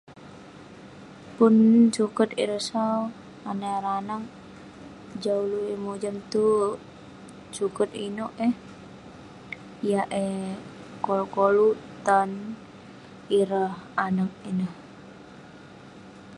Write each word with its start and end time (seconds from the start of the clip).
Pun 1.35 1.55
suket 1.95 2.29
ireh 2.43 2.63
sau 2.69 2.97
anah 3.49 3.73
ireh 3.77 3.95
anag, 4.01 4.23
jah 5.21 5.37
ulouk 5.43 5.65
yeng 5.69 5.83
mojam 5.85 6.15
tuwerk..suket 6.31 7.89
inouk 8.05 8.33
eh 8.47 8.53
..yah 9.89 10.05
eh 10.25 10.41
koluk 11.03 11.29
koluk 11.35 11.77
tan 12.05 12.29
ireh 13.39 13.71
anag 14.05 14.31
ineh.. 14.49 14.73